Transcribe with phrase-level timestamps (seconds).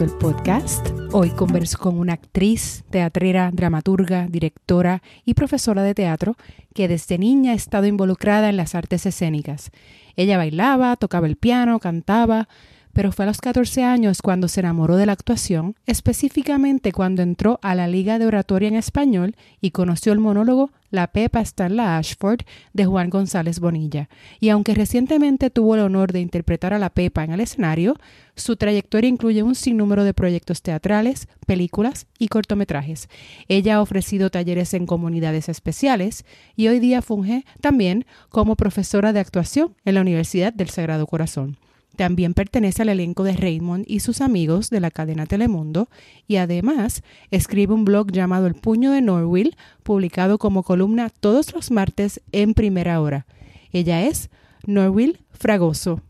[0.00, 0.88] El podcast.
[1.12, 6.36] Hoy converso con una actriz, teatrera, dramaturga, directora y profesora de teatro
[6.74, 9.70] que desde niña ha estado involucrada en las artes escénicas.
[10.16, 12.48] Ella bailaba, tocaba el piano, cantaba,
[12.94, 17.58] pero fue a los 14 años cuando se enamoró de la actuación, específicamente cuando entró
[17.60, 21.76] a la Liga de Oratoria en Español y conoció el monólogo La Pepa está en
[21.76, 24.08] la Ashford de Juan González Bonilla.
[24.38, 27.96] Y aunque recientemente tuvo el honor de interpretar a la Pepa en el escenario,
[28.36, 33.08] su trayectoria incluye un sinnúmero de proyectos teatrales, películas y cortometrajes.
[33.48, 36.24] Ella ha ofrecido talleres en comunidades especiales
[36.54, 41.58] y hoy día funge también como profesora de actuación en la Universidad del Sagrado Corazón.
[41.96, 45.88] También pertenece al elenco de Raymond y sus amigos de la cadena Telemundo
[46.26, 51.70] y además escribe un blog llamado El Puño de Norwill, publicado como columna todos los
[51.70, 53.26] martes en primera hora.
[53.72, 54.30] Ella es
[54.66, 56.00] Norwill Fragoso.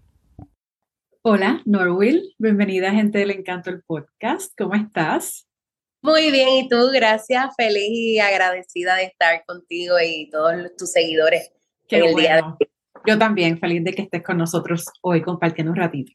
[1.22, 2.34] Hola, Norwill.
[2.38, 4.52] Bienvenida, gente del Encanto, el podcast.
[4.56, 5.46] ¿Cómo estás?
[6.02, 7.54] Muy bien, y tú, gracias.
[7.56, 11.50] Feliz y agradecida de estar contigo y todos tus seguidores
[11.88, 12.68] Qué el día de hoy.
[13.06, 16.12] Yo también, feliz de que estés con nosotros hoy compartiendo un ratito.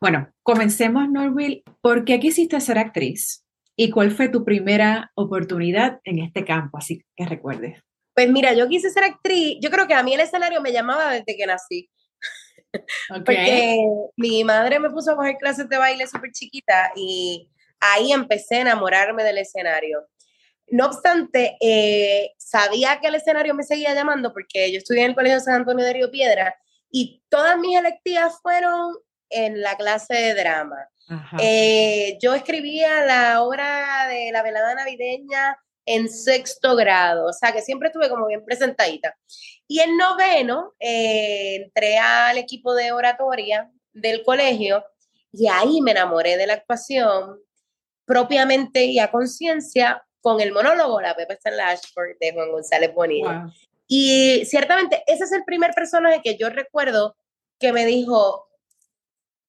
[0.00, 1.62] Bueno, comencemos, Norville.
[1.80, 3.44] ¿Por qué quisiste ser actriz?
[3.76, 6.78] ¿Y cuál fue tu primera oportunidad en este campo?
[6.78, 7.80] Así que recuerdes.
[8.14, 9.58] Pues mira, yo quise ser actriz.
[9.60, 11.90] Yo creo que a mí el escenario me llamaba desde que nací.
[13.24, 13.78] Porque
[14.16, 17.48] mi madre me puso a coger clases de baile súper chiquita y
[17.80, 20.06] ahí empecé a enamorarme del escenario.
[20.68, 25.14] No obstante, eh, sabía que el escenario me seguía llamando porque yo estudié en el
[25.14, 26.54] Colegio San Antonio de Río Piedra
[26.90, 28.94] y todas mis electivas fueron
[29.28, 30.88] en la clase de drama.
[31.38, 37.60] Eh, yo escribía la obra de la velada navideña en sexto grado, o sea que
[37.60, 39.14] siempre estuve como bien presentadita.
[39.68, 44.84] Y en noveno eh, entré al equipo de oratoria del colegio
[45.32, 47.38] y ahí me enamoré de la actuación
[48.06, 52.50] propiamente y a conciencia con el monólogo La Pepa está en la Ashford de Juan
[52.50, 53.46] González Bonilla.
[53.86, 57.14] Y ciertamente ese es el primer personaje que yo recuerdo
[57.60, 58.48] que me dijo,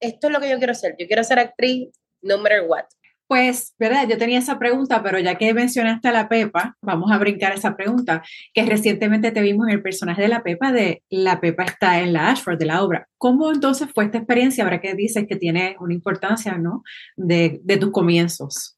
[0.02, 2.84] esto es lo que yo quiero ser, yo quiero ser actriz no matter what.
[3.26, 4.06] Pues, ¿verdad?
[4.10, 7.78] Yo tenía esa pregunta, pero ya que mencionaste a la Pepa, vamos a brincar esa
[7.78, 8.22] pregunta,
[8.54, 12.32] que recientemente te vimos el personaje de la Pepa, de La Pepa está en la
[12.32, 13.08] Ashford, de la obra.
[13.18, 16.84] ¿Cómo entonces fue esta experiencia, ahora que dices que tiene una importancia, ¿no?
[17.16, 18.75] De, de tus comienzos.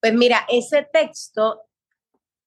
[0.00, 1.62] Pues mira, ese texto,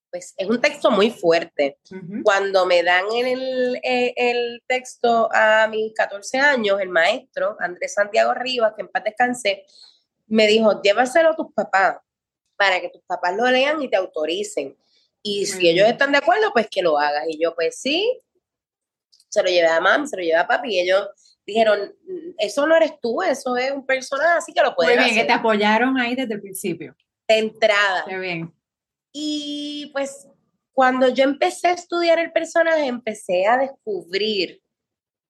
[0.10, 1.80] pues es un texto muy fuerte.
[2.24, 8.34] Cuando me dan el, eh, el, texto a mis 14 años, el maestro, Andrés Santiago
[8.34, 9.66] Rivas, que en paz descansé,
[10.28, 11.98] me dijo, llévaselo a tus papás
[12.56, 14.78] para que tus papás lo lean y te autoricen.
[15.24, 17.26] Y si ellos están de acuerdo, pues que lo hagas.
[17.28, 18.22] Y yo, pues sí,
[19.30, 21.10] se lo llevé a mamá, se lo llevé a papi, y ellos
[21.46, 21.96] dijeron,
[22.38, 25.26] eso no eres tú, eso es un personaje, así que lo puedes Muy bien, que
[25.26, 26.96] te apoyaron ahí desde el principio
[27.38, 28.06] entrada.
[28.08, 28.54] Qué bien.
[29.14, 30.28] Y pues
[30.74, 34.62] cuando yo empecé a estudiar el personaje, empecé a descubrir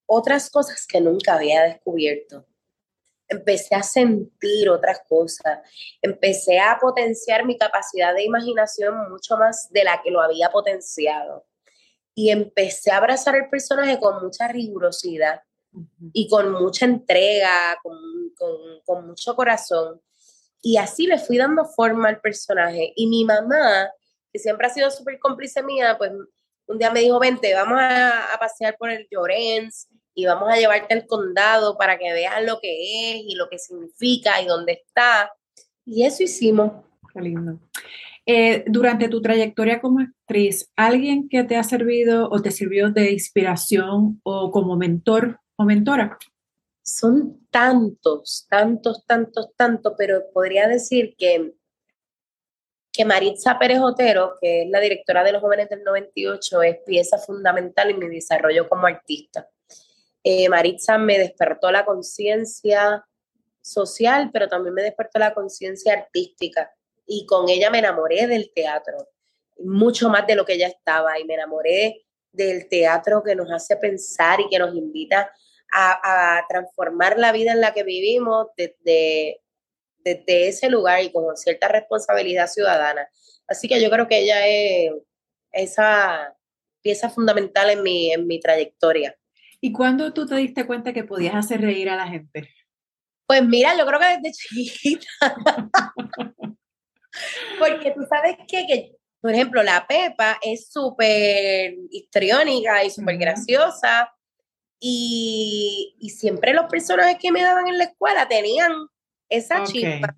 [0.06, 2.46] otras cosas que nunca había descubierto.
[3.28, 5.60] Empecé a sentir otras cosas,
[6.02, 11.46] empecé a potenciar mi capacidad de imaginación mucho más de la que lo había potenciado.
[12.14, 15.42] Y empecé a abrazar el personaje con mucha rigurosidad
[16.12, 17.98] y con mucha entrega, con,
[18.36, 20.02] con, con mucho corazón.
[20.62, 22.94] Y así le fui dando forma al personaje.
[22.96, 23.90] Y mi mamá,
[24.32, 26.12] que siempre ha sido súper cómplice mía, pues
[26.68, 30.94] un día me dijo, vente, vamos a, pasear por el Llorens y vamos a llevarte
[30.94, 32.72] al condado para que veas lo que
[33.14, 35.32] es y lo que significa y dónde está.
[35.86, 36.72] Y eso hicimos.
[37.14, 37.60] Qué lindo.
[38.26, 43.12] Eh, durante tu trayectoria como actriz, ¿alguien que te ha servido o te sirvió de
[43.12, 46.18] inspiración o como mentor o mentora?
[46.84, 51.54] son tantos, tantos, tantos, tantos, pero podría decir que,
[52.92, 57.18] que Maritza Pérez Otero, que es la directora de los jóvenes del 98, es pieza
[57.18, 59.48] fundamental en mi desarrollo como artista.
[60.24, 63.06] Eh, Maritza me despertó la conciencia
[63.62, 66.72] social, pero también me despertó la conciencia artística.
[67.06, 69.10] Y con ella me enamoré del teatro,
[69.60, 73.76] mucho más de lo que ella estaba, y me enamoré del teatro que nos hace
[73.76, 75.32] pensar y que nos invita
[75.72, 79.42] a, transformar la vida en la que vivimos desde,
[80.00, 83.08] desde ese lugar y con cierta responsabilidad ciudadana.
[83.48, 84.92] Así que yo creo que ella es
[85.52, 86.36] esa
[86.82, 89.16] pieza fundamental en mi, en mi trayectoria.
[89.60, 92.50] ¿Y cuándo tú te diste cuenta que podías hacer reír a la gente?
[93.28, 95.08] Pues mira, yo creo que desde chiquita.
[97.60, 104.12] Porque tú sabes que, que, por ejemplo, la Pepa es súper histriónica y súper graciosa,
[104.84, 108.74] Y, siempre los personajes que me daban en la escuela tenían
[109.30, 110.18] esa chispa,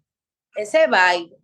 [0.56, 1.36] ese vibe.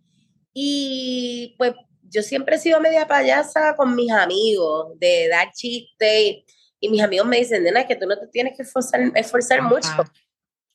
[0.54, 6.38] Y pues yo siempre he sido media payasa con mis amigos, de dar chistes.
[6.80, 9.90] Y, mis amigos me dicen, nena, que tú no te tienes que esforzar, esforzar mucho.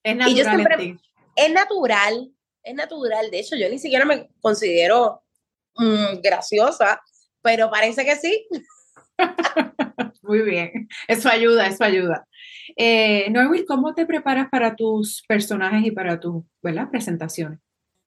[0.03, 0.99] Es natural.
[1.35, 2.31] es natural,
[2.61, 3.31] es natural.
[3.31, 5.23] De hecho, yo ni siquiera me considero
[5.77, 7.01] mm, graciosa,
[7.41, 8.47] pero parece que sí.
[10.27, 12.27] Muy bien, eso ayuda, eso ayuda.
[12.75, 16.43] Eh, Norwil, ¿cómo te preparas para tus personajes y para tus
[16.89, 17.59] presentaciones?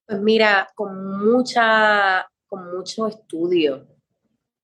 [0.06, 3.86] Pues mira, con mucha, con mucho estudio,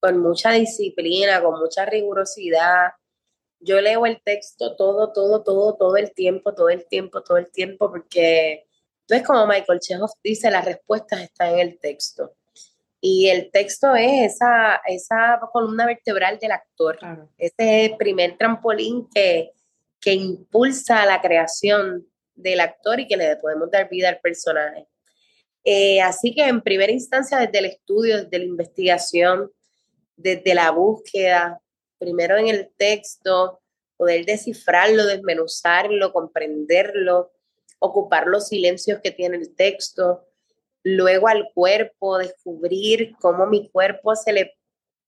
[0.00, 2.92] con mucha disciplina, con mucha rigurosidad.
[3.60, 7.50] Yo leo el texto todo, todo, todo, todo el tiempo, todo el tiempo, todo el
[7.50, 8.66] tiempo, porque
[9.02, 12.34] entonces como Michael Chekhov dice, las respuestas están en el texto.
[13.06, 16.98] Y el texto es esa, esa columna vertebral del actor,
[17.36, 19.52] ese primer trampolín que,
[20.00, 24.86] que impulsa la creación del actor y que le podemos dar vida al personaje.
[25.64, 29.52] Eh, así que en primera instancia, desde el estudio, desde la investigación,
[30.16, 31.60] desde la búsqueda,
[31.98, 33.60] primero en el texto,
[33.98, 37.32] poder descifrarlo, desmenuzarlo, comprenderlo,
[37.80, 40.26] ocupar los silencios que tiene el texto,
[40.84, 44.58] luego al cuerpo, descubrir cómo mi cuerpo se, le,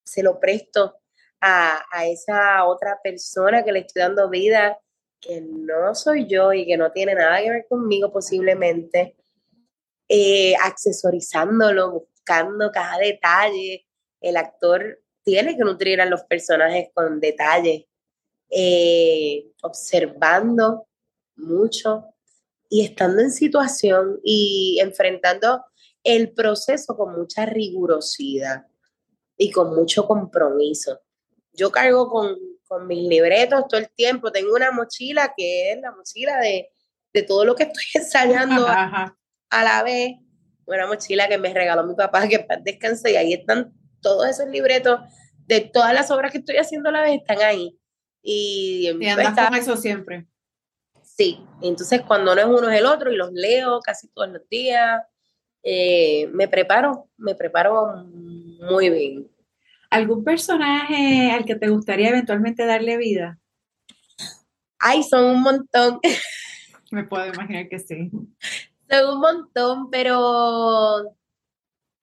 [0.05, 0.99] se lo presto
[1.41, 4.79] a, esa otra persona que le estoy dando vida,
[5.21, 9.17] que no soy yo y que no tiene nada que ver conmigo posiblemente,
[10.09, 13.87] eh, accesorizándolo, buscando cada detalle.
[14.21, 17.85] El actor tiene que nutrir a los personajes con detalles,
[18.51, 20.87] eh, observando
[21.37, 22.16] mucho,
[22.69, 25.65] y estando en situación y enfrentando
[26.03, 28.67] el proceso con mucha rigurosidad
[29.37, 31.01] y con mucho compromiso.
[31.53, 32.37] Yo cargo con,
[32.67, 36.71] con mis libretos todo el tiempo, tengo una mochila que es la mochila de,
[37.13, 39.15] de todo lo que estoy ensayando a,
[39.51, 40.17] la vez,
[40.67, 45.01] una mochila que me regaló mi papá, que descanse, y ahí están todos esos libretos
[45.47, 47.79] de todas las obras que estoy haciendo a la vez, están ahí.
[48.23, 50.27] Y, y andas con eso siempre.
[51.17, 54.47] Sí, entonces cuando no es uno es el otro y los leo casi todos los
[54.51, 55.03] días.
[55.63, 59.31] Eh, me preparo, me preparo muy bien.
[59.89, 63.39] ¿Algún personaje al que te gustaría eventualmente darle vida?
[64.79, 66.01] Ay, son un montón.
[66.93, 68.11] Me puedo imaginar que sí.
[68.89, 71.17] Son un montón, pero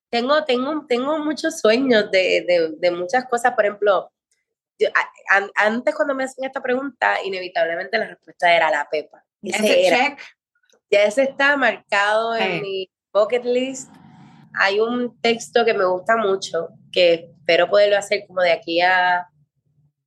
[0.10, 3.54] tengo, tengo, tengo muchos sueños de, de muchas cosas.
[3.54, 4.13] Por ejemplo,
[5.56, 9.24] antes cuando me hacían esta pregunta, inevitablemente la respuesta era la Pepa.
[9.42, 10.20] Ese, check.
[10.90, 13.92] Ya ese está marcado en mi bucket list.
[14.56, 19.28] Hay un texto que me gusta mucho, que espero poderlo hacer como de aquí a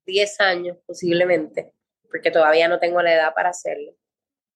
[0.06, 1.72] 10 años posiblemente,
[2.08, 3.92] porque todavía no tengo la edad para hacerlo,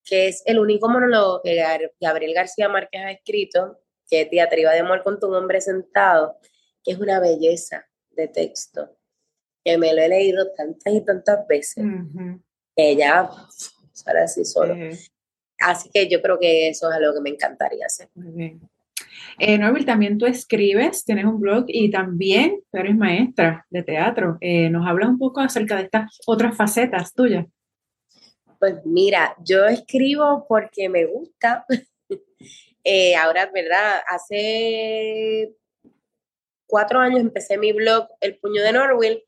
[0.04, 1.56] que es el único monólogo que
[2.00, 6.38] Gabriel García Márquez ha escrito, que es Diatriba de amor con tu nombre sentado,
[6.84, 8.99] que es una belleza de texto
[9.70, 11.84] que me lo he leído tantas y tantas veces
[12.76, 13.30] que ya
[13.92, 14.74] sale así solo.
[15.58, 18.08] Así que yo creo que eso es algo que me encantaría hacer.
[18.14, 18.60] Muy bien.
[19.38, 24.38] Eh, también tú escribes, tienes un blog y también tú eres maestra de teatro.
[24.40, 27.46] Eh, ¿Nos hablas un poco acerca de estas otras facetas tuyas?
[28.58, 31.64] Pues mira, yo escribo porque me gusta.
[32.84, 34.00] eh, ahora, ¿verdad?
[34.08, 35.54] Hace
[36.66, 39.22] cuatro años empecé mi blog El Puño de Norwell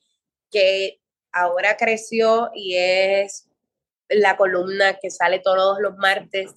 [0.52, 1.00] que
[1.32, 3.48] ahora creció y es
[4.08, 6.52] la columna que sale todos los martes,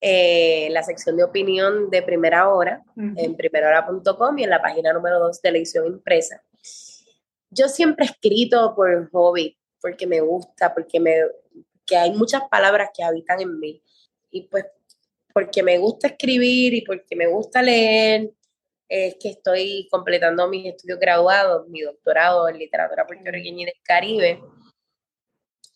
[0.00, 5.20] eh, la sección de opinión de primera hora, en primerahora.com y en la página número
[5.20, 6.42] 2 de la edición impresa.
[7.50, 11.16] Yo siempre he escrito por hobby, porque me gusta, porque me,
[11.84, 13.82] que hay muchas palabras que habitan en mí.
[14.30, 14.64] Y pues
[15.32, 18.30] porque me gusta escribir y porque me gusta leer
[18.88, 24.42] es que estoy completando mis estudios graduados, mi doctorado en literatura puertorriqueña y del Caribe.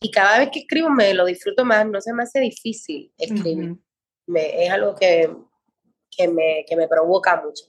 [0.01, 3.77] Y cada vez que escribo me lo disfruto más, no se me hace difícil escribir.
[4.27, 5.31] me, es algo que,
[6.11, 7.65] que, me, que me provoca mucho.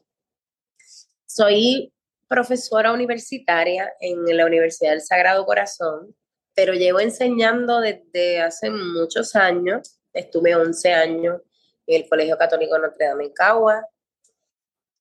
[1.25, 1.93] Soy
[2.27, 6.15] profesora universitaria en la Universidad del Sagrado Corazón,
[6.53, 10.00] pero llevo enseñando desde hace muchos años.
[10.13, 11.41] Estuve 11 años
[11.88, 13.86] en el Colegio Católico Notre Dame en Cagua,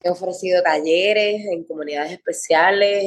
[0.03, 3.05] He ofrecido talleres en comunidades especiales,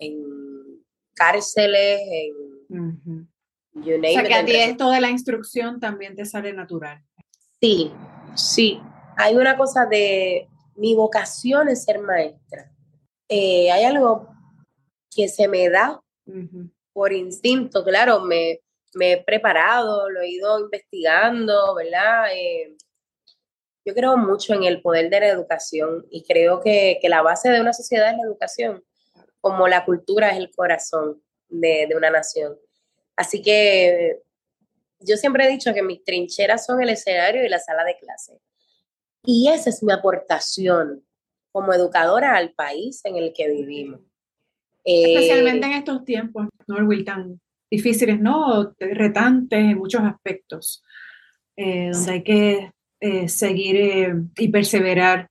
[0.00, 0.84] en,
[1.14, 3.28] cárceles, en...
[3.74, 7.02] o sea, que a ti esto de la instrucción también te sale natural.
[7.60, 7.92] Sí,
[8.34, 8.80] sí.
[9.16, 10.48] Hay una cosa de...
[10.76, 12.72] Mi vocación es ser maestra.
[13.28, 14.28] Eh, hay algo
[15.14, 16.00] que se me da
[16.92, 18.60] por instinto, claro, me,
[18.94, 22.26] me he preparado, lo he ido investigando, ¿verdad?
[22.34, 22.76] Eh,
[23.90, 27.60] yo creo mucho en el poder de la educación y creo que, la base de
[27.60, 28.84] una sociedad es la educación,
[29.40, 32.56] como la cultura es el corazón de, de una nación.
[33.16, 34.20] Así que
[35.00, 38.38] yo siempre he dicho que mis trincheras son el escenario y la sala de clase.
[39.24, 41.04] Y esa es mi aportación
[41.50, 44.00] como educadora al país en el que vivimos.
[44.84, 48.72] Especialmente eh, en estos tiempos, ¿no, Tan difíciles, ¿no?
[48.78, 50.82] Retantes en muchos aspectos,
[51.56, 55.28] eh, donde hay que eh, seguir y perseverar,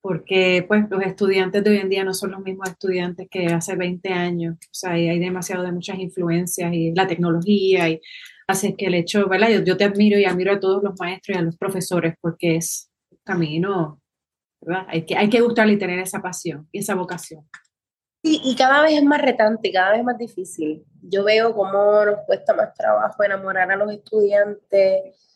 [0.00, 3.76] porque pues los estudiantes de hoy en día no son los mismos estudiantes que hace
[3.76, 8.00] 20 años, o sea, hay, demasiado de muchas influencias y la tecnología y
[8.46, 9.48] Así que el hecho, ¿verdad?
[9.64, 12.90] Yo, te admiro y admiro a todos los maestros y a los profesores porque es
[13.24, 14.00] camino,
[14.60, 14.86] ¿verdad?
[14.88, 17.48] Hay que, hay que gustarle y tener esa pasión y esa vocación.
[18.22, 20.84] Sí, y cada vez es más retante, cada vez más difícil.
[21.02, 25.31] Yo veo cómo nos cuesta más trabajo enamorar a los estudiantes.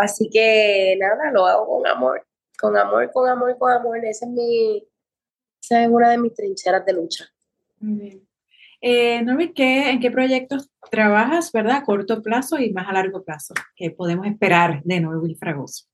[0.00, 2.26] Así que nada, lo hago con amor,
[2.58, 4.04] con amor, con amor, con amor.
[4.04, 4.88] Esa es mi,
[5.62, 7.26] esa es una de mis trincheras de lucha.
[7.80, 8.28] Muy bien.
[8.82, 11.76] Eh, ¿en qué proyectos trabajas, verdad?
[11.76, 13.52] A corto plazo y más a largo plazo.
[13.76, 15.84] ¿Qué podemos esperar de Norwin Fragoso?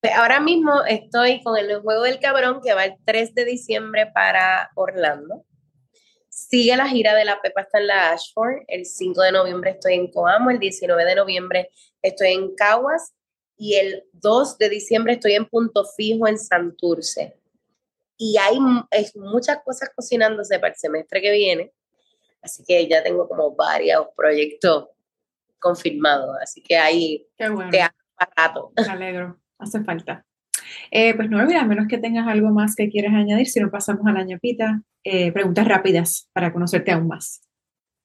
[0.00, 4.10] Pues ahora mismo estoy con el Juego del Cabrón que va el 3 de diciembre
[4.12, 5.44] para Orlando.
[6.28, 8.64] Sigue la gira de la Pepa hasta en la Ashford.
[8.68, 10.50] El 5 de noviembre estoy en Coamo.
[10.50, 11.70] El 19 de noviembre
[12.02, 13.15] estoy en Caguas.
[13.56, 17.38] Y el 2 de diciembre estoy en Punto Fijo en Santurce.
[18.18, 18.58] Y hay
[19.14, 21.72] muchas cosas cocinándose para el semestre que viene.
[22.42, 24.88] Así que ya tengo como varios proyectos
[25.58, 26.36] confirmados.
[26.40, 27.70] Así que ahí Qué bueno.
[27.70, 27.80] te
[28.36, 28.72] rato.
[28.76, 30.24] Me alegro, hace falta.
[30.90, 34.06] Eh, pues no, a menos que tengas algo más que quieras añadir, si no pasamos
[34.06, 37.42] a la ñapita, eh, preguntas rápidas para conocerte aún más.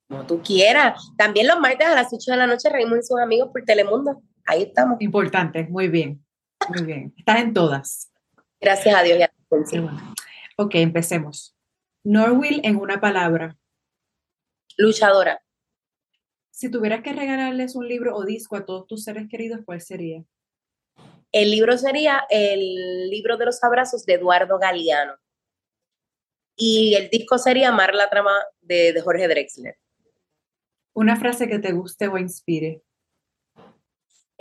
[0.08, 1.12] Como tú quieras.
[1.18, 4.22] También los martes a las 8 de la noche reímos y sus amigos por Telemundo.
[4.52, 5.00] Ahí estamos.
[5.00, 6.26] Importante, muy bien.
[6.68, 7.14] Muy bien.
[7.18, 8.12] Estás en todas.
[8.60, 9.32] Gracias a Dios y a
[10.58, 11.56] Ok, empecemos.
[12.04, 13.58] Norwill en una palabra
[14.76, 15.42] luchadora.
[16.50, 20.26] Si tuvieras que regalarles un libro o disco a todos tus seres queridos, ¿cuál sería?
[21.32, 25.16] El libro sería el libro de los abrazos de Eduardo Galeano.
[26.58, 29.78] Y el disco sería Amar la trama de, de Jorge Drexler.
[30.92, 32.84] Una frase que te guste o inspire.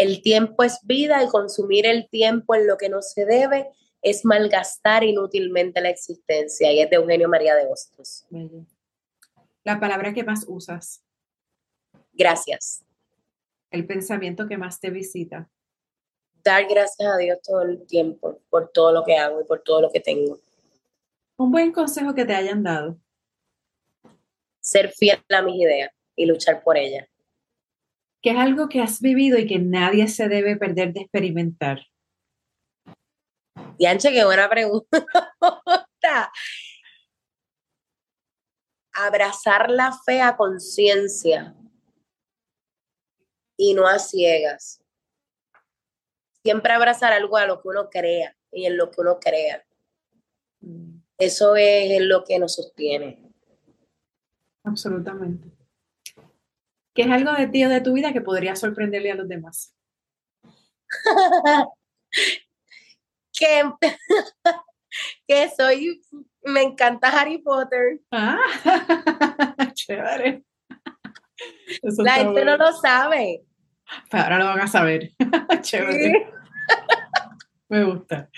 [0.00, 3.68] El tiempo es vida y consumir el tiempo en lo que no se debe
[4.00, 6.72] es malgastar inútilmente la existencia.
[6.72, 8.26] Y es de Eugenio María de Hostos.
[9.62, 11.04] La palabra que más usas.
[12.14, 12.82] Gracias.
[13.70, 15.50] El pensamiento que más te visita.
[16.42, 19.82] Dar gracias a Dios todo el tiempo por todo lo que hago y por todo
[19.82, 20.40] lo que tengo.
[21.36, 22.96] Un buen consejo que te hayan dado.
[24.60, 27.09] Ser fiel a mis ideas y luchar por ellas.
[28.22, 31.80] ¿Qué es algo que has vivido y que nadie se debe perder de experimentar?
[33.78, 35.06] Dianche, qué buena pregunta.
[38.92, 41.54] abrazar la fe a conciencia
[43.56, 44.82] y no a ciegas.
[46.42, 49.64] Siempre abrazar algo a lo que uno crea y en lo que uno crea.
[50.60, 51.00] Mm.
[51.18, 53.30] Eso es lo que nos sostiene.
[54.64, 55.59] Absolutamente.
[56.94, 59.74] ¿Qué es algo de ti o de tu vida que podría sorprenderle a los demás?
[63.32, 63.62] que,
[65.26, 66.02] que soy
[66.42, 68.00] me encanta Harry Potter.
[68.10, 68.38] Ah,
[69.74, 70.42] chévere.
[71.98, 73.44] la gente no lo sabe.
[74.10, 75.10] Pero ahora lo van a saber.
[75.60, 76.32] chévere.
[77.68, 78.28] Me gusta.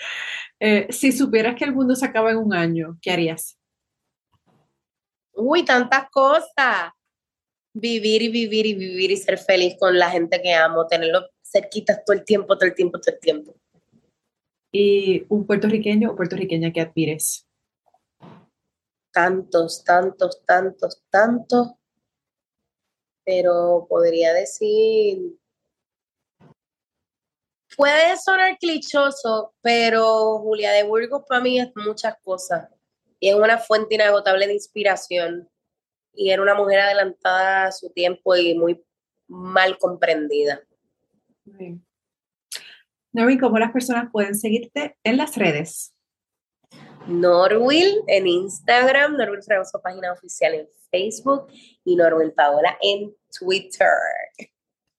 [0.59, 3.57] Eh, si supieras que el mundo se acaba en un año, ¿qué harías?
[5.33, 6.91] Uy, tantas cosas.
[7.73, 12.03] Vivir y vivir y vivir y ser feliz con la gente que amo, tenerlo cerquitas
[12.05, 13.55] todo el tiempo, todo el tiempo, todo el tiempo.
[14.71, 17.47] ¿Y un puertorriqueño o puertorriqueña que admires?
[19.13, 21.73] tantos, tantos, tantos, tantos,
[23.23, 25.37] pero podría decir,
[27.77, 32.67] puede sonar clichoso, pero Julia de Burgos para mí es muchas cosas
[33.19, 35.49] y es una fuente inagotable de inspiración
[36.13, 38.83] y era una mujer adelantada a su tiempo y muy
[39.27, 40.61] mal comprendida.
[43.11, 45.93] Norby, ¿cómo las personas pueden seguirte en las redes?
[47.07, 51.47] Norwil en Instagram, Norwil Fragoso página oficial en Facebook
[51.83, 53.87] y Norwil Paola en Twitter.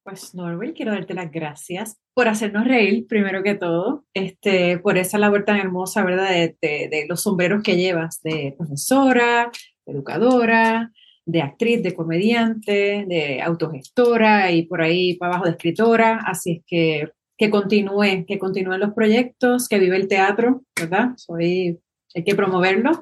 [0.03, 5.19] Pues Norwil, quiero darte las gracias por hacernos reír, primero que todo, este, por esa
[5.19, 6.31] labor tan hermosa, ¿verdad?
[6.31, 9.51] De, los sombreros que llevas, de profesora,
[9.87, 10.93] educadora,
[11.27, 16.21] de actriz, de comediante, de autogestora y por ahí para abajo de escritora.
[16.27, 21.11] Así es que que continúe, que continúen los proyectos, que vive el teatro, ¿verdad?
[21.17, 21.81] Soy,
[22.15, 22.93] hay que promoverlo.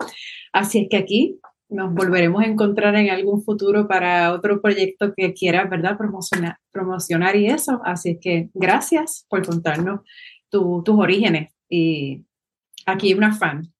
[0.52, 1.38] Así es que aquí
[1.69, 5.97] nos volveremos a encontrar en algún futuro para otro proyecto que quieras, ¿verdad?
[5.97, 7.81] Promocionar, promocionar y eso.
[7.85, 10.00] Así es que gracias por contarnos
[10.50, 12.25] tus orígenes y
[12.87, 13.72] aquí una fan.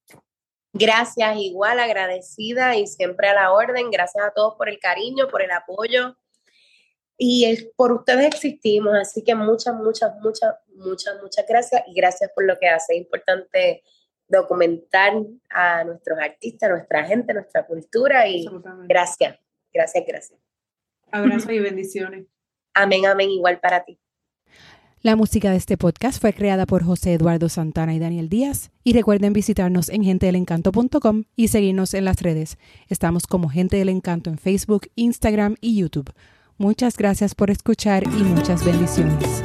[0.73, 3.91] Gracias, igual agradecida y siempre a la orden.
[3.91, 6.17] Gracias a todos por el cariño, por el apoyo
[7.25, 12.45] y por ustedes existimos, así que muchas, muchas, muchas, muchas, muchas gracias y gracias por
[12.45, 12.95] lo que hace.
[12.95, 13.85] Es importante
[14.27, 15.13] documentar
[15.51, 18.47] a nuestros artistas, nuestra gente, nuestra cultura y
[18.89, 19.39] gracias,
[19.73, 20.41] gracias, gracias.
[21.13, 22.27] Abrazos y bendiciones.
[22.75, 24.01] Amén, amén, igual para ti.
[25.05, 28.71] La música de este podcast fue creada por José Eduardo Santana y Daniel Díaz.
[28.85, 32.57] Y recuerden visitarnos en gentedelencanto.com y seguirnos en las redes.
[32.87, 36.13] Estamos como Gente del Encanto en Facebook, Instagram y YouTube.
[36.57, 39.43] Muchas gracias por escuchar y muchas bendiciones.